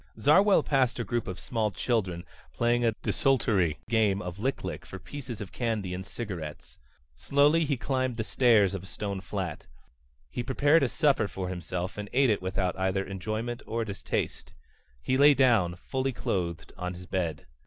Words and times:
Zarwell 0.19 0.63
passed 0.63 0.97
a 0.97 1.03
group 1.03 1.27
of 1.27 1.39
smaller 1.39 1.69
children 1.69 2.25
playing 2.53 2.83
a 2.83 2.93
desultory 3.03 3.77
game 3.87 4.19
of 4.19 4.39
lic 4.39 4.63
lic 4.63 4.83
for 4.83 4.97
pieces 4.97 5.41
of 5.41 5.51
candy 5.51 5.93
and 5.93 6.03
cigarettes. 6.03 6.79
Slowly 7.13 7.65
he 7.65 7.77
climbed 7.77 8.17
the 8.17 8.23
stairs 8.23 8.73
of 8.73 8.81
a 8.81 8.87
stone 8.87 9.21
flat. 9.21 9.67
He 10.31 10.41
prepared 10.41 10.81
a 10.81 10.89
supper 10.89 11.27
for 11.27 11.49
himself 11.49 11.99
and 11.99 12.09
ate 12.13 12.31
it 12.31 12.41
without 12.41 12.75
either 12.79 13.05
enjoyment 13.05 13.61
or 13.67 13.85
distaste. 13.85 14.53
He 15.03 15.19
lay 15.19 15.35
down, 15.35 15.75
fully 15.75 16.13
clothed, 16.13 16.73
on 16.79 16.95
his 16.95 17.05
bed. 17.05 17.45